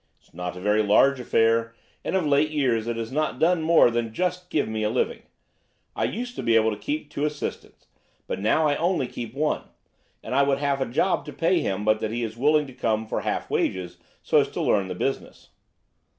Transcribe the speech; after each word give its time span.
It's 0.19 0.33
not 0.33 0.57
a 0.57 0.59
very 0.59 0.81
large 0.81 1.19
affair, 1.19 1.75
and 2.03 2.15
of 2.15 2.25
late 2.25 2.49
years 2.49 2.87
it 2.87 2.97
has 2.97 3.11
not 3.11 3.37
done 3.37 3.61
more 3.61 3.91
than 3.91 4.15
just 4.15 4.49
give 4.49 4.67
me 4.67 4.81
a 4.81 4.89
living. 4.89 5.21
I 5.95 6.05
used 6.05 6.35
to 6.37 6.41
be 6.41 6.55
able 6.55 6.71
to 6.71 6.75
keep 6.75 7.11
two 7.11 7.23
assistants, 7.23 7.85
but 8.25 8.39
now 8.39 8.65
I 8.67 8.75
only 8.77 9.05
keep 9.05 9.35
one; 9.35 9.65
and 10.23 10.33
I 10.33 10.41
would 10.41 10.57
have 10.57 10.81
a 10.81 10.87
job 10.87 11.23
to 11.25 11.33
pay 11.33 11.59
him 11.59 11.85
but 11.85 11.99
that 11.99 12.09
he 12.09 12.23
is 12.23 12.35
willing 12.35 12.65
to 12.65 12.73
come 12.73 13.05
for 13.05 13.21
half 13.21 13.51
wages 13.51 13.97
so 14.23 14.39
as 14.39 14.47
to 14.47 14.61
learn 14.63 14.87
the 14.87 14.95
business." 14.95 15.49